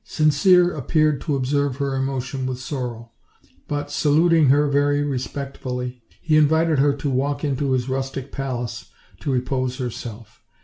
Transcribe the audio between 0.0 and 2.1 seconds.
Sincere appeared to observe her